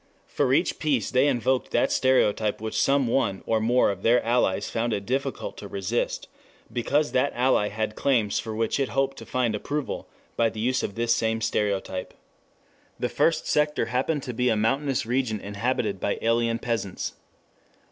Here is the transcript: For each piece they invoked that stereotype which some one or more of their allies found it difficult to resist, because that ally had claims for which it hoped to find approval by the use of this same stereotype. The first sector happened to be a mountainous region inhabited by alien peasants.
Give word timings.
For 0.25 0.51
each 0.51 0.79
piece 0.79 1.11
they 1.11 1.27
invoked 1.27 1.69
that 1.69 1.91
stereotype 1.91 2.59
which 2.59 2.81
some 2.81 3.05
one 3.05 3.43
or 3.45 3.61
more 3.61 3.91
of 3.91 4.01
their 4.01 4.19
allies 4.25 4.67
found 4.67 4.93
it 4.93 5.05
difficult 5.05 5.57
to 5.57 5.67
resist, 5.67 6.27
because 6.73 7.11
that 7.11 7.31
ally 7.35 7.67
had 7.67 7.93
claims 7.95 8.39
for 8.39 8.55
which 8.55 8.79
it 8.79 8.89
hoped 8.89 9.15
to 9.17 9.27
find 9.27 9.53
approval 9.53 10.09
by 10.35 10.49
the 10.49 10.59
use 10.59 10.81
of 10.81 10.95
this 10.95 11.13
same 11.15 11.39
stereotype. 11.39 12.15
The 12.99 13.09
first 13.09 13.45
sector 13.45 13.85
happened 13.93 14.23
to 14.23 14.33
be 14.33 14.49
a 14.49 14.55
mountainous 14.55 15.05
region 15.05 15.39
inhabited 15.39 15.99
by 15.99 16.17
alien 16.23 16.57
peasants. 16.57 17.13